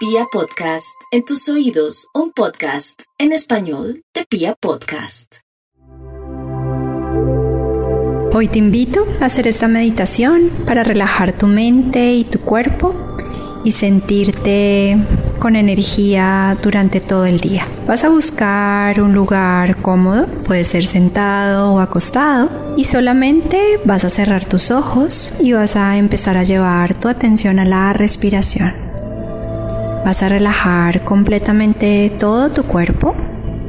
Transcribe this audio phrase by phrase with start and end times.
[0.00, 5.40] Pia Podcast, en tus oídos, un podcast en español de Pia Podcast.
[8.32, 12.94] Hoy te invito a hacer esta meditación para relajar tu mente y tu cuerpo
[13.62, 14.96] y sentirte
[15.38, 17.68] con energía durante todo el día.
[17.86, 24.08] Vas a buscar un lugar cómodo, puede ser sentado o acostado, y solamente vas a
[24.08, 28.89] cerrar tus ojos y vas a empezar a llevar tu atención a la respiración.
[30.10, 33.14] Vas a relajar completamente todo tu cuerpo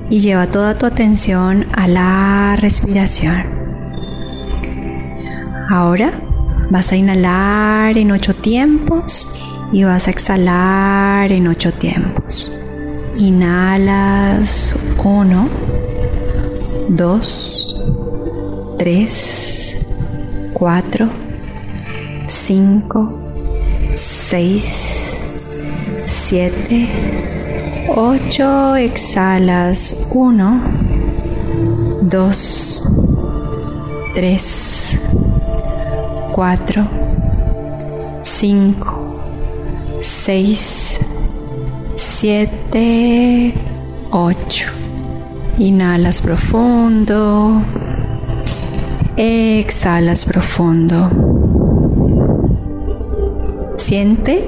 [0.09, 3.43] y lleva toda tu atención a la respiración.
[5.69, 6.11] Ahora
[6.71, 9.31] vas a inhalar en ocho tiempos
[9.71, 12.51] y vas a exhalar en ocho tiempos.
[13.19, 14.73] Inhalas
[15.03, 15.47] uno,
[16.89, 17.79] dos,
[18.79, 19.77] tres,
[20.55, 21.07] cuatro,
[22.25, 23.19] cinco,
[23.93, 25.00] seis,
[26.31, 26.87] siete,
[27.93, 28.77] ocho.
[28.77, 30.07] Exhalas.
[30.11, 30.61] Uno,
[32.01, 32.89] dos,
[34.15, 34.97] tres,
[36.31, 36.87] cuatro,
[38.21, 38.99] cinco.
[39.99, 40.99] 6,
[41.97, 43.53] 7,
[44.11, 44.65] 8.
[45.59, 47.61] Inhalas profundo.
[49.17, 51.09] Exhalas profundo.
[53.75, 54.41] Siente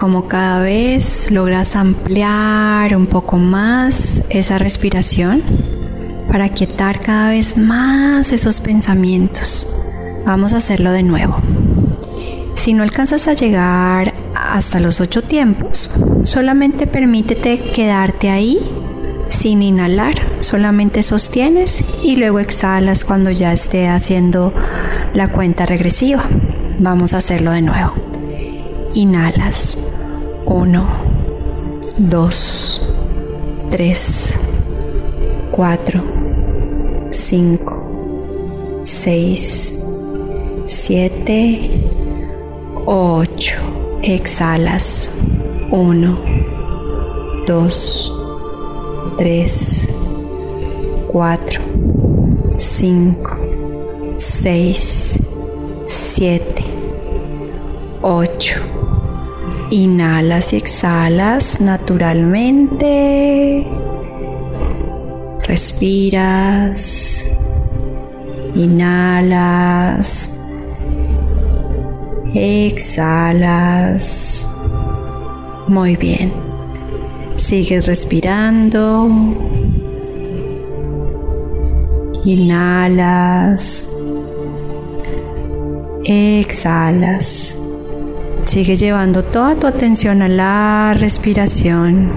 [0.00, 5.42] como cada vez logras ampliar un poco más esa respiración
[6.26, 9.68] para quietar cada vez más esos pensamientos.
[10.24, 11.36] Vamos a hacerlo de nuevo.
[12.54, 15.90] Si no alcanzas a llegar hasta los ocho tiempos,
[16.22, 18.58] solamente permítete quedarte ahí
[19.28, 24.54] sin inhalar, solamente sostienes y luego exhalas cuando ya esté haciendo
[25.12, 26.24] la cuenta regresiva.
[26.78, 27.92] Vamos a hacerlo de nuevo.
[28.94, 29.89] Inhalas.
[30.50, 30.66] 1,
[31.96, 32.30] 2,
[33.70, 33.94] 3,
[35.52, 36.02] 4,
[37.08, 37.60] 5,
[38.84, 39.72] 6,
[40.66, 41.70] 7,
[42.84, 43.54] 8.
[44.02, 45.10] Exhalas.
[45.70, 46.18] 1,
[47.46, 47.70] 2,
[49.18, 49.46] 3,
[51.12, 51.60] 4,
[52.58, 53.14] 5,
[54.18, 55.20] 6,
[55.86, 56.64] 7,
[58.02, 58.79] 8.
[59.70, 62.86] Inhalas y exhalas naturalmente.
[65.46, 67.26] Respiras.
[68.54, 70.30] Inhalas
[72.34, 73.66] Exhalas.
[75.66, 76.32] Muy bien.
[77.36, 79.08] Sigues respirando.
[82.24, 83.88] Inhalas.
[86.04, 87.58] Exhalas.
[88.44, 92.10] Sigue llevando toda tu atención a la respiración.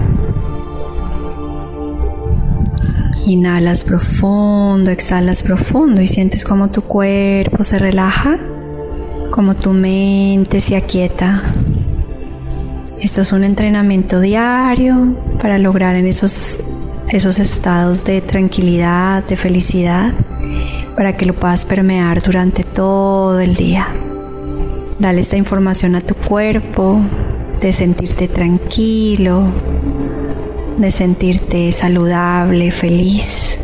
[3.26, 8.38] Inhalas profundo, exhalas profundo y sientes como tu cuerpo se relaja
[9.34, 11.42] como tu mente se aquieta.
[13.00, 16.60] Esto es un entrenamiento diario para lograr en esos,
[17.08, 20.12] esos estados de tranquilidad, de felicidad,
[20.94, 23.88] para que lo puedas permear durante todo el día.
[24.98, 27.00] Dale esta información a tu cuerpo
[27.60, 29.42] de sentirte tranquilo,
[30.78, 33.58] de sentirte saludable, feliz.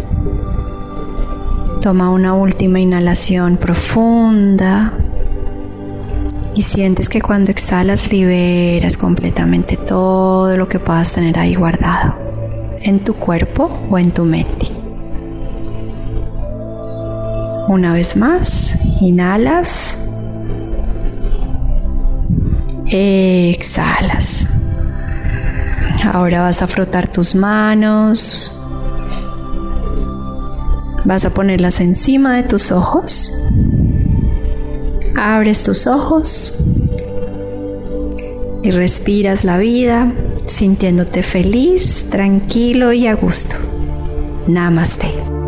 [1.81, 4.93] Toma una última inhalación profunda
[6.57, 12.15] y sientes que cuando exhalas liberas completamente todo lo que puedas tener ahí guardado
[12.83, 14.67] en tu cuerpo o en tu mente.
[17.69, 19.97] Una vez más, inhalas,
[22.91, 24.47] exhalas.
[26.13, 28.61] Ahora vas a frotar tus manos,
[31.05, 33.33] vas a ponerlas encima de tus ojos
[35.21, 36.55] Abres tus ojos
[38.63, 40.13] y respiras la vida
[40.47, 43.57] sintiéndote feliz, tranquilo y a gusto.
[44.47, 45.40] Namaste.